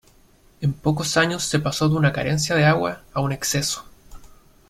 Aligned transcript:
En 0.61 0.73
pocos 0.73 1.15
años 1.15 1.43
se 1.43 1.59
pasó 1.59 1.87
de 1.87 1.93
una 1.93 2.11
carencia 2.11 2.55
de 2.55 2.65
agua 2.65 3.03
a 3.13 3.21
un 3.21 3.31
exceso. 3.33 3.85